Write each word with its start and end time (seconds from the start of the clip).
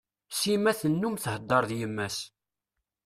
Sima 0.39 0.71
tennum 0.81 1.15
thedder 1.23 1.63
d 1.69 1.71
yemma-s. 1.79 2.17